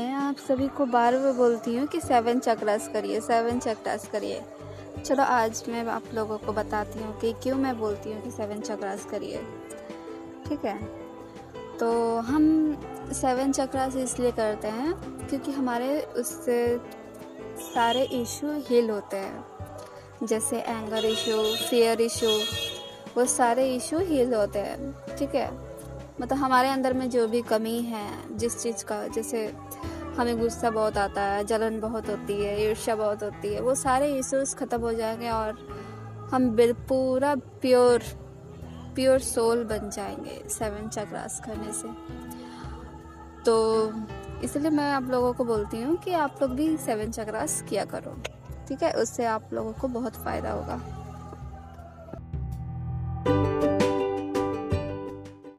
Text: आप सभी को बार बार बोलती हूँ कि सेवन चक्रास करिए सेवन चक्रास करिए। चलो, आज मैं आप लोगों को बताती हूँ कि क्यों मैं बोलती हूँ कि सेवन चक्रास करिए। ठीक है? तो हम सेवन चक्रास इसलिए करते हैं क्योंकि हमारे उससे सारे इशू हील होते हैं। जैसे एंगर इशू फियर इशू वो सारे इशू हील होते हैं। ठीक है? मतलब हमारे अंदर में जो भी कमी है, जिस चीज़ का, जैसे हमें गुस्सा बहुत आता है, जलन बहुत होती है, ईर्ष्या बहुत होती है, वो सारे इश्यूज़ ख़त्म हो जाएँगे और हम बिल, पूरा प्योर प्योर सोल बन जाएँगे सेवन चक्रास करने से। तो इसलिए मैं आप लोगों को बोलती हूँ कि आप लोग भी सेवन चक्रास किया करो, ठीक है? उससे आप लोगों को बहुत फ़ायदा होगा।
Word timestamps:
आप 0.00 0.36
सभी 0.36 0.68
को 0.68 0.86
बार 0.86 1.18
बार 1.18 1.32
बोलती 1.32 1.76
हूँ 1.76 1.86
कि 1.86 2.00
सेवन 2.00 2.38
चक्रास 2.38 2.88
करिए 2.92 3.20
सेवन 3.20 3.58
चक्रास 3.58 4.08
करिए। 4.08 4.42
चलो, 5.04 5.22
आज 5.22 5.64
मैं 5.68 5.86
आप 5.86 6.02
लोगों 6.14 6.38
को 6.38 6.52
बताती 6.52 6.98
हूँ 6.98 7.20
कि 7.20 7.32
क्यों 7.32 7.56
मैं 7.56 7.78
बोलती 7.78 8.12
हूँ 8.12 8.22
कि 8.22 8.30
सेवन 8.30 8.60
चक्रास 8.60 9.04
करिए। 9.04 9.42
ठीक 10.48 10.64
है? 10.64 10.84
तो 11.78 12.18
हम 12.18 12.76
सेवन 13.12 13.52
चक्रास 13.52 13.96
इसलिए 13.96 14.30
करते 14.30 14.68
हैं 14.68 14.92
क्योंकि 15.28 15.52
हमारे 15.52 16.00
उससे 16.00 16.80
सारे 17.58 18.02
इशू 18.02 18.52
हील 18.52 18.90
होते 18.90 19.16
हैं। 19.16 19.44
जैसे 20.26 20.58
एंगर 20.58 21.04
इशू 21.04 21.56
फियर 21.70 22.00
इशू 22.00 22.40
वो 23.16 23.26
सारे 23.26 23.76
इशू 23.76 23.98
हील 23.98 24.34
होते 24.34 24.58
हैं। 24.58 25.16
ठीक 25.18 25.34
है? 25.34 25.71
मतलब 26.20 26.38
हमारे 26.38 26.68
अंदर 26.68 26.92
में 26.92 27.10
जो 27.10 27.28
भी 27.28 27.42
कमी 27.42 27.82
है, 27.82 28.36
जिस 28.36 28.62
चीज़ 28.62 28.84
का, 28.84 29.06
जैसे 29.06 29.54
हमें 30.16 30.38
गुस्सा 30.38 30.70
बहुत 30.70 30.96
आता 30.96 31.22
है, 31.22 31.44
जलन 31.44 31.80
बहुत 31.80 32.08
होती 32.08 32.44
है, 32.44 32.70
ईर्ष्या 32.70 32.96
बहुत 32.96 33.22
होती 33.22 33.54
है, 33.54 33.60
वो 33.60 33.74
सारे 33.74 34.18
इश्यूज़ 34.18 34.56
ख़त्म 34.56 34.80
हो 34.80 34.92
जाएँगे 34.92 35.30
और 35.30 35.68
हम 36.32 36.50
बिल, 36.50 36.72
पूरा 36.72 37.34
प्योर 37.34 38.02
प्योर 38.94 39.18
सोल 39.18 39.64
बन 39.64 39.90
जाएँगे 39.90 40.48
सेवन 40.48 40.88
चक्रास 40.88 41.42
करने 41.44 41.72
से। 41.72 41.88
तो 43.42 43.92
इसलिए 44.44 44.70
मैं 44.70 44.92
आप 44.92 45.02
लोगों 45.02 45.32
को 45.32 45.44
बोलती 45.44 45.82
हूँ 45.82 45.96
कि 45.96 46.12
आप 46.12 46.38
लोग 46.42 46.50
भी 46.50 46.76
सेवन 46.76 47.10
चक्रास 47.10 47.64
किया 47.68 47.84
करो, 47.84 48.22
ठीक 48.68 48.82
है? 48.82 48.92
उससे 48.92 49.24
आप 49.24 49.50
लोगों 49.52 49.72
को 49.72 49.88
बहुत 49.88 50.16
फ़ायदा 50.16 50.50
होगा। 50.50 50.80